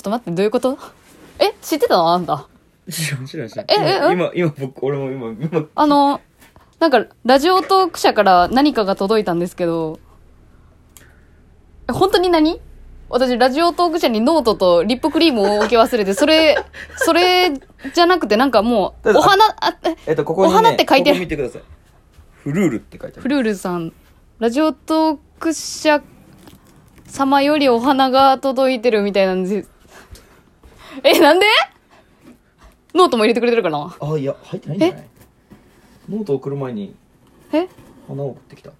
[0.00, 0.78] ちょっと待って、どういうこと？
[1.38, 2.10] え、知ってたの？
[2.10, 2.48] あんた。
[2.88, 2.92] え
[3.78, 6.22] え今、今、僕、俺も今、今、あの、
[6.78, 10.00] なんか、ラジオトーク社から何かが届いたんですけど、
[11.86, 12.62] え本当に何？
[13.10, 16.56] 私、ラジオトーク社にノートとリップクリームを置き忘れて、それ、
[16.96, 21.16] それじゃなくてなんかもう、お花、あ、ええっと、ここに、ね、お花って書いてる。
[21.16, 21.62] ここ見てください。
[22.36, 23.22] フルールって書いてある。
[23.22, 23.92] フルールさん、
[24.38, 26.02] ラジオトーク社
[27.06, 29.68] 様よりお花が届いてるみたいなんです。
[31.04, 31.46] え、なんで？
[32.94, 33.96] ノートも入れてくれてるかな？
[34.00, 35.04] あ、いや、入ってないんじゃない？
[36.08, 36.94] ノート送る前に
[37.52, 37.68] え？
[38.08, 38.72] 花を送ってきた。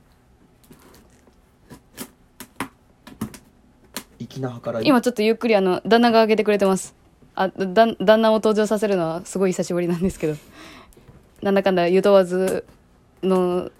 [4.18, 4.86] 粋な計らい。
[4.86, 6.94] 今ちょっとゆっくりあの、旦那が挙げてくれてます。
[7.36, 10.34] あ、だ、旦那を登場させるのはすごい久しぶりなんですけど。
[11.42, 12.64] なんだかんだゆとバズ
[13.22, 13.70] の、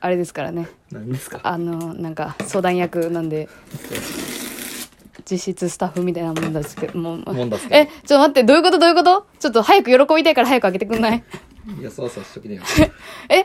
[0.00, 0.68] あれですからね。
[0.90, 1.40] 何ですか？
[1.44, 3.48] あの、なんか相談役なんで、
[5.32, 7.32] 実質スタッフみたいなもんですけど、もう。
[7.32, 8.78] もんだっすけどえ、ちょっと待って、どういうこと？
[8.78, 9.26] どういうこと？
[9.38, 11.24] ちょっと早く喜びたいから早く開けてくんない？
[11.80, 12.62] いや、そうそうしときねよ。
[13.30, 13.44] え、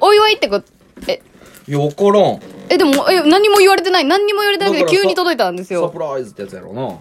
[0.00, 0.66] お祝いってこと、
[1.08, 1.22] え、
[1.68, 2.40] いや、わからん。
[2.68, 4.04] え、でも、え、何も言われてない。
[4.04, 5.68] 何にも言われてないけど、急に届いたんですよ。
[5.68, 6.98] サプライズってやつやろうな。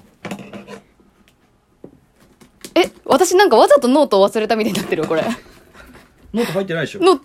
[2.75, 5.23] え、私なんかわざとノートを忘れたみたいになってるよ、これ。
[6.33, 7.19] ノート入ってないでしょ、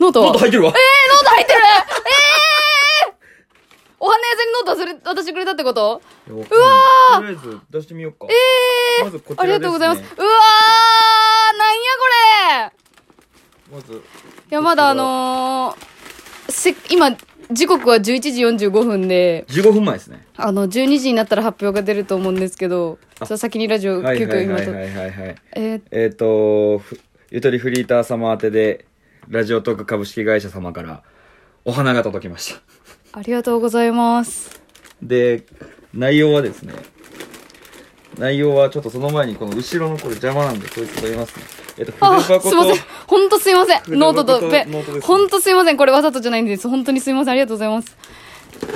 [0.00, 0.26] ノートは？
[0.28, 0.70] ノート入ってるわ。
[0.70, 0.74] えー、
[1.14, 2.13] ノート入ってるえー
[4.04, 6.02] お花屋さんにノート渡してくれたってこと？
[6.28, 6.44] うわ
[7.16, 8.26] とりあえず出してみようか。
[8.98, 9.54] えー、まずこちらです、ね。
[9.54, 10.00] ありがとうございます。
[10.00, 11.80] うわーなんや
[13.70, 13.76] これ？
[13.78, 13.94] まず。
[13.94, 14.00] い
[14.50, 17.16] や、まだあのー、せ、今、
[17.50, 20.26] 時刻は11時45分で、15分前ですね。
[20.36, 24.76] あの、12時になったら発表が出ると思うんですけど、ちょっと先にラジオ、急、はいはいはい。
[24.76, 25.36] はいはいはい。
[25.56, 28.84] えー、えっと、ふゆとりフリーター様宛てで、
[29.28, 31.02] ラジオトーク株式会社様から
[31.64, 32.60] お花が届きました。
[33.16, 34.60] ありがとうございます。
[35.00, 35.46] で、
[35.92, 36.74] 内容はですね、
[38.18, 41.44] 内容はちょっとその前にこの後ろのこれ邪魔なんで、こいつ取りますね。
[41.78, 42.84] えっ、と、あ、筆箱とすいません。
[43.06, 43.80] ほんとすいません。
[43.82, 45.76] 筆ノートとペノートですねほんとすいません。
[45.76, 46.68] これわざとじゃないんです。
[46.68, 47.32] 本当にすいません。
[47.32, 47.96] ありがとうございます。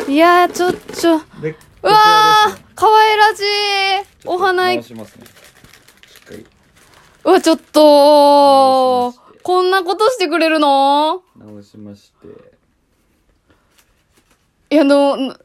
[0.08, 3.44] いやー、ちょ、ちょ、で、こうわー、可愛らしい。
[4.24, 5.26] お花い直、しますね。
[5.26, 6.46] しっかり
[7.24, 11.22] うわ、ちょっとこんなことしてくれるの？
[11.36, 12.58] 直しまして。
[14.70, 15.36] いや、あの、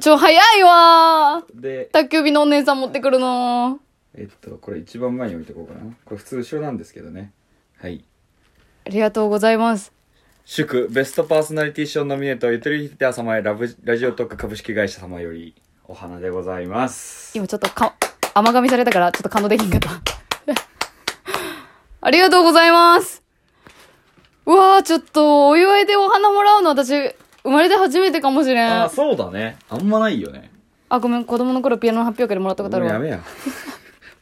[0.00, 1.60] ちょ、早いわー。
[1.60, 3.78] で、宅急便のお姉さん持ってくるの
[4.14, 5.80] えっと、これ一番前に置いとこうかな。
[6.04, 7.32] これ普通後ろなんですけどね。
[7.78, 8.04] はい。
[8.86, 9.92] ありがとうございます。
[10.44, 15.54] 祝ベストパーソナリティ賞ノミネートゆとりひてあ様へラブラジオトーク株式会社様より
[15.86, 17.36] お花でございます。
[17.36, 17.94] 今ちょっとか、
[18.34, 19.90] 甘噛みされたから、ちょっと感動できんかった。
[22.00, 23.22] ありがとうございます。
[24.46, 28.66] うわー、ちょっと、お祝いでお花もらうの私、生まれて初めてかもしれん。
[28.66, 29.56] あ、あそうだね。
[29.68, 30.50] あんまないよね。
[30.90, 32.94] ごめん、子供の頃ピアノの発表会でもらったことあるわ。
[32.94, 33.22] もうやめや。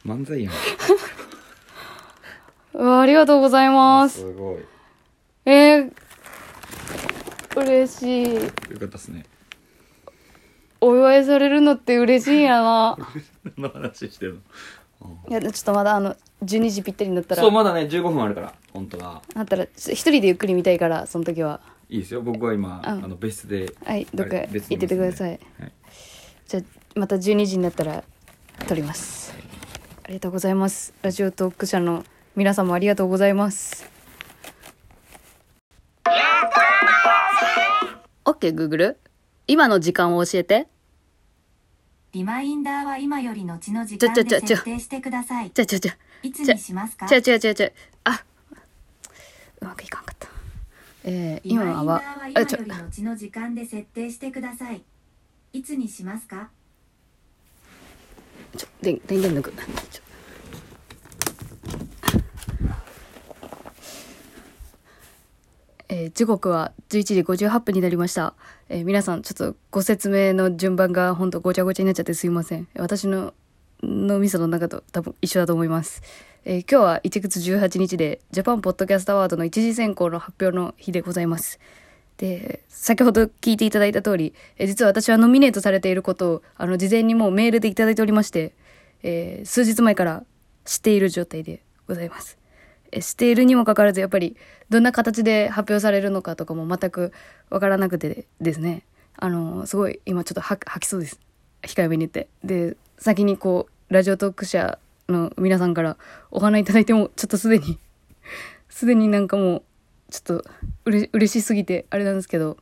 [0.07, 0.53] 漫才やん。
[2.75, 4.21] うわありがとうございます。
[4.21, 4.59] すごい。
[5.47, 5.93] えー、
[7.57, 8.35] 嬉しい。
[8.35, 9.25] よかったですね。
[10.81, 12.97] お祝いされるのって嬉しいんやな。
[13.57, 14.41] 何の話してる
[15.03, 15.17] の？
[15.29, 16.15] いや、ちょっとまだあの、
[16.45, 19.23] 12時ぴったりになったらそう、、まだね、15分あるから、本当は。
[19.35, 21.61] なったら、ちょっと一人でゆっくり見たいから、その時は。
[21.91, 22.21] いいですよ。
[22.23, 23.73] 僕は今、うんあの、別室で。
[23.85, 25.31] はい、どっか行っててください。
[25.31, 25.73] はい。
[26.47, 26.63] じゃあ
[26.95, 28.05] また12時になったら
[28.67, 29.35] 撮ります。
[30.05, 30.93] ありがとうございます。
[31.03, 32.05] ラジオトーク社の
[32.37, 33.91] 皆様ありがとうございます。
[38.25, 38.97] OK Google
[39.47, 40.69] 今の時間を教えて。
[42.13, 45.51] リマインダーは今より後の時ちょ間でちょちょちょ設定してください。
[45.51, 47.07] ちゃちゃちゃいつにしますか？
[47.07, 47.71] ちゃちゃちゃちゃ
[48.05, 48.25] あ。
[49.61, 50.18] うまくいかんかった
[51.11, 54.83] えー、今は今より後の時間で設定してください。
[55.55, 56.51] いつにしますか？
[58.55, 59.63] ちょ電電源抜く。
[59.91, 60.03] ちょ。
[65.89, 68.35] えー時刻は11時58分になりました、
[68.69, 72.69] えー皆さんちょっとご説明の順番が本当ごちゃごちゃになっちゃってすいません。
[72.77, 73.33] 私の
[73.83, 76.03] 脳みその中と多分一緒だと思います、
[76.45, 81.61] えー今日は1月18日でジャパンポッドキャストアワードの一次選考の発表の日でございます。
[82.17, 88.53] で先ほど聞いていただいた通り、えー実は私はノミネートされていることをあの事前にもうメールでいただいておりまして、
[89.03, 90.25] えー数日前から
[90.65, 92.39] 知っている状態でございます。
[92.91, 94.37] え知っているにもかかわらずやっぱり
[94.71, 97.13] どんな形で発表されるのかとかも全く
[97.51, 98.83] わからなくてですね。
[99.17, 101.21] あのすごい今ちょっと吐きそうです。
[101.63, 104.79] 控えめに言ってで先にこうラジオトーク社
[105.09, 105.97] の皆さんから
[106.31, 107.79] お花いただいてもちょっとすでに
[108.69, 109.63] すでになんかもう
[110.11, 110.51] ちょっと
[110.85, 112.57] うれ嬉しすぎてあれなんですけど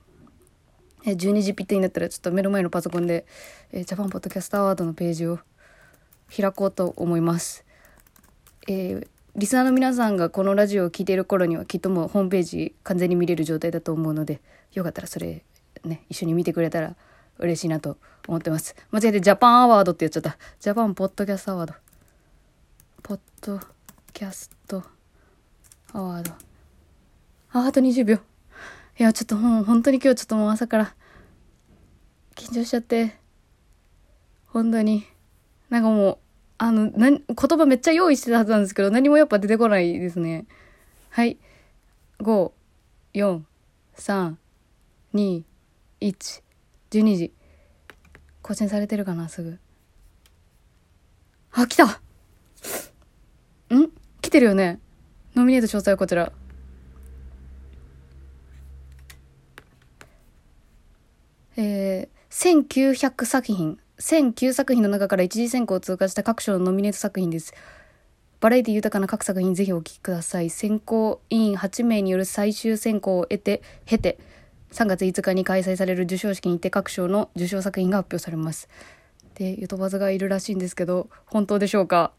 [1.04, 3.26] え12時ぴったりになったらちょっと目の前のパソコンで、
[3.70, 5.38] えジャパンポッドキャストアワードのページを
[6.36, 7.64] 開こうと思います。
[8.66, 14.40] えーリスナーの皆さんがこのラジオを聞いている頃にはきっともうホームページ完全に見れる状態だと思うので
[14.72, 15.44] よかったらそれ
[15.84, 16.96] ね一緒に見てくれたら
[17.38, 17.98] 嬉しいなと
[18.28, 18.74] 思ってます。
[18.90, 20.38] 間違えてジャパンアワードって言っちゃった。
[20.60, 21.74] ジャパンポッドキャストアワード。
[23.02, 23.60] ポッド
[24.12, 24.82] キャスト
[25.92, 26.32] アワード。
[27.52, 28.16] ああと20秒。
[28.98, 30.94] いやちょっともう本当に今日ちょっともう朝から
[32.34, 33.16] 緊張しちゃって。
[34.46, 35.06] 本当に。
[35.68, 36.18] なんかもう
[36.58, 40.46] あの、な言葉めっちゃ用意してたはずなんですけど、何もやっぱ出てこないですね。
[41.10, 41.38] はい。
[42.20, 42.52] 5、
[43.14, 43.42] 4、
[43.96, 44.36] 3、
[45.14, 45.42] 2、
[46.00, 46.42] 1、
[46.90, 47.32] 12時。
[48.42, 49.58] 更新されてるかな、すぐ。
[51.52, 51.90] あ、来たん？
[54.20, 54.78] 来てるよね。
[55.34, 56.32] ノミネート詳細はこちら。
[61.56, 67.54] えー、1900作品、1009作品の中から一次選考を通過した各賞のノミネート作品です。
[68.40, 70.50] バラエティ豊かな各作品ぜひお聞きください。
[70.50, 74.18] 選考委員8名による最終選考を得て、経て、
[74.72, 78.68] 3月5日に開催される授賞式にて各賞の受賞作品が発表されます。
[79.34, 82.12] で、ゆとばずがいるらしいんですけど、本当でしょうか？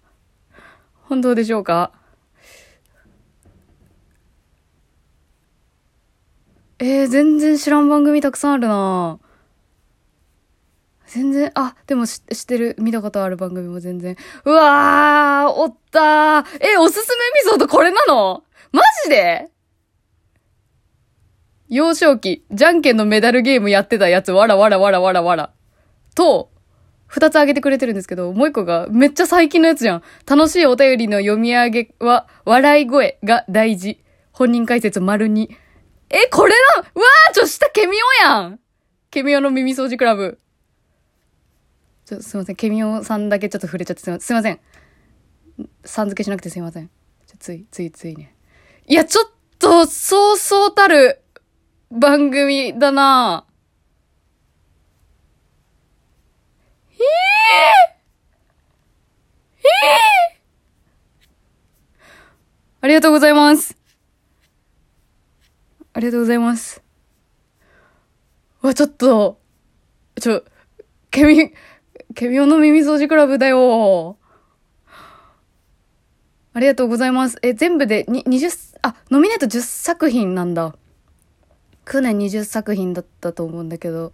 [1.03, 1.91] 本当でしょうか？
[6.79, 9.19] えー、全然知らん番組たくさんあるな
[11.07, 14.15] 全然、あ、でも知知ってる、見たことある番組も全然。
[14.45, 16.45] うわー、おったー。
[16.59, 18.43] え、おすすめエピソードこれなの？
[18.71, 19.49] マジで？
[21.69, 25.51] 幼少期、じゃんけんのメダルゲームやってたやつ、わらわらわらわらわら。
[26.15, 26.49] と、
[27.07, 30.03] 二つ挙げてくれてるんですけど、もう一個がめっちゃ最近のやつじゃん。
[30.25, 34.01] 楽しいお便りの読み上げは、笑い声が大事。
[34.31, 35.55] 本人解説丸に。
[36.09, 38.59] え、これなわー、ちょ、下ケミオやん
[39.09, 40.39] ケミオの耳掃除クラブ。
[42.05, 42.55] ちょ、すいません。
[42.55, 44.25] ケミオさんだけちょっと触れちゃってすいません。
[44.25, 44.59] すいません。
[45.83, 46.87] さん付けしなくてすいません。
[46.87, 48.35] ちょつい、ついついね。
[48.85, 51.21] いや、ちょっと、そうそうたる
[51.91, 53.45] 番組だな
[56.91, 57.05] ええ
[59.63, 59.67] え
[60.33, 60.39] え
[62.81, 63.75] ありがとうございます。
[65.93, 66.81] ありがとうございます。
[68.61, 69.39] わ、ちょっと、
[70.21, 70.43] ちょ、
[71.09, 71.51] ケミ、
[72.13, 74.17] ケミオの耳掃除クラブだよ。
[76.53, 77.37] ありがとうございます。
[77.41, 80.75] え、全部でに20、あ、ノミネート10作品なんだ。
[81.89, 84.11] 去年20作品だったと思うんだけど、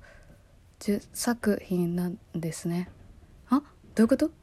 [0.80, 2.90] 10作品なんですね。
[3.50, 3.64] あ
[3.96, 4.28] どういうこと？
[4.28, 4.34] ど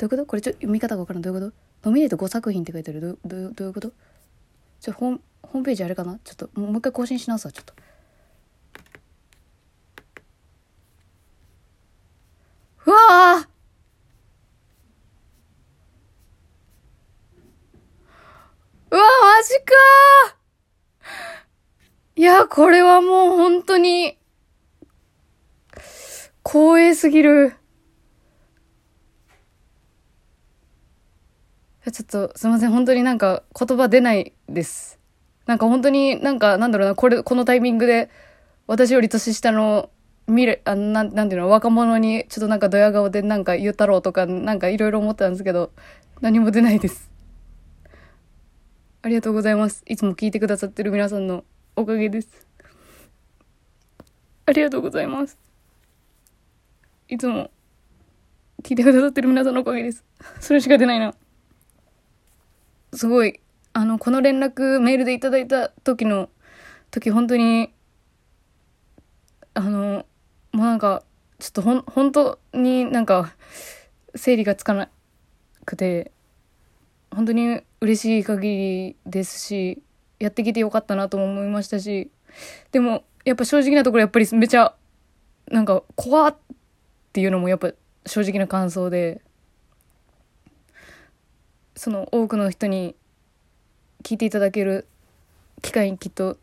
[0.00, 0.24] ういうこと？
[0.26, 1.22] これちょっと読み方がわからん。
[1.22, 1.46] どういうこ
[1.82, 1.88] と？
[1.90, 3.00] ノミネート5作品って書いてある。
[3.00, 3.92] どうどどういうこと？
[4.80, 6.18] ちょ、ホーム、ホームページあれかな？
[6.24, 7.74] ちょっと、もう一回更新し直すわ、ちょっと。
[12.86, 13.48] うわあ
[18.90, 19.72] うわ、マジか
[22.38, 24.16] や、これはもう本当に、
[26.44, 27.54] 光栄すぎる。
[31.92, 32.70] ちょっと、すいません。
[32.70, 34.98] 本当になんか言葉出ないです。
[35.46, 38.10] なんか本当になんか、なんだろうな、これ、このタイミングで、
[38.66, 39.90] 私より年下の、
[40.26, 45.72] 見る、あな、なんていうの、若者に、ちょっとなんかドヤ顔でなんか言ったろうとか、なんかいろいろ思ってたんですけど、
[46.20, 47.10] 何も出ないです。
[49.00, 49.82] ありがとうございます。
[49.86, 51.44] いつも聞いてくださってる皆さんの
[51.78, 52.44] おかげです。
[54.46, 55.38] ありがとうございます。
[57.06, 57.52] いつも
[58.64, 60.04] 聞いてくださってる皆さんのおかげです。
[60.40, 61.14] それしか出ないな。
[62.94, 63.38] すごい、
[63.74, 66.30] あの、この連絡メールでいただいた時の、
[66.90, 67.72] 時本当に、
[69.54, 70.04] あの、
[70.50, 71.04] もうなんか、
[71.38, 73.36] ちょっとほん、本当になんか、
[74.16, 74.90] 整理がつかな
[75.64, 76.10] くて、
[77.14, 79.80] 本当に嬉しい限りですし、
[80.18, 82.10] やってきてよかったなとも思いましたし、
[82.72, 84.74] でも、やっぱ正直なところやっぱりめちゃ、
[85.50, 86.36] なんか、怖っ
[87.12, 87.72] ていうのもやっぱ
[88.06, 89.20] 正直な感想で、
[91.78, 92.96] その多くの人に
[94.02, 94.88] 聞いていただける
[95.62, 96.36] 機会にきっと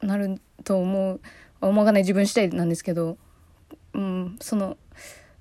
[0.00, 1.20] なると思う
[1.60, 3.18] 思わない自分次第なんですけど
[3.94, 4.76] うんその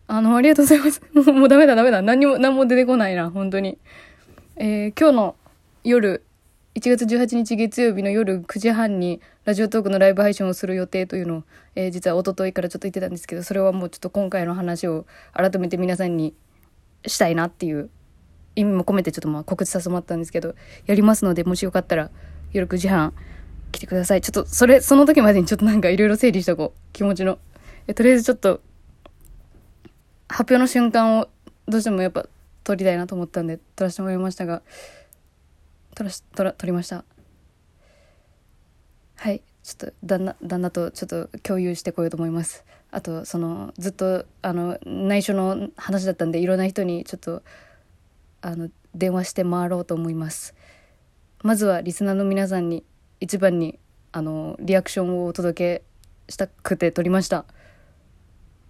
[0.08, 1.02] あのありがとうございます。
[1.14, 2.02] も うもうダメだダメだ。
[2.02, 3.78] 何も何も出てこないな本当に。
[4.56, 5.36] えー今日の
[5.84, 6.24] 夜
[6.76, 11.44] 1月18日月曜日の夜9時半にラジオトークのライブ配信をする予定というのを、
[11.76, 16.34] えー実は一昨日からちょっと言ってたんですけどそれはもうちょっと今回の話を改めて皆さんに
[17.06, 17.90] したいなっていう
[18.56, 22.12] 意味も込めてちょっとまあ告知させてもらったんですけどやりますのでもしよかったら
[22.54, 23.14] 夜9時半
[23.72, 24.22] 来てください。
[24.22, 26.80] ちょっと、それ、その時までにちょっとなんかいろいろ整理しとこう。
[26.92, 27.38] 気持ちの。
[27.88, 28.62] え、とりあえずちょっと、
[30.28, 31.30] 発表の瞬間を
[31.68, 32.26] どうしてもやっぱ
[32.64, 34.62] 撮りたいなと思ったんで撮らせてもらいましたが、
[36.00, 37.04] 撮らし、撮ら、撮りました。
[39.16, 39.44] はい。
[39.64, 42.64] ちょっと、旦那、旦那とちょっと共有してこようと思います。
[42.90, 47.44] あと、その、ずっと、あの、内緒の話だったんで、いろんな人にちょっと、
[48.40, 50.56] あの、電話して回ろうと思います。
[51.44, 52.86] まずはリスナーの皆さんに
[53.20, 53.78] 一番に
[54.14, 55.84] あのリアクションをお届け
[56.32, 57.46] したくて撮りました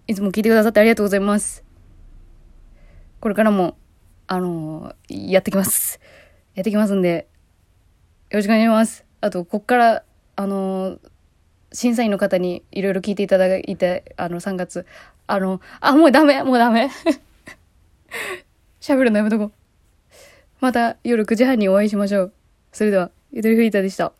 [0.08, 1.64] いつも聞いてくださってありがとうございます
[3.20, 3.78] これからも
[4.28, 6.00] あのやってきます
[6.60, 7.30] やってきますんで
[8.32, 9.06] よろしくお願いします。
[9.22, 10.04] あとこっから
[10.36, 11.00] あの
[11.72, 14.86] 審査員の方にいろいろ聞いていただいてあの3月。
[15.26, 16.90] あのあもうダメもうダメ。
[18.82, 19.52] 喋るのやめとこう。
[20.60, 22.34] また夜9時半にお会いしましょう。
[22.74, 24.12] それでは、ゆとりフリーターでした。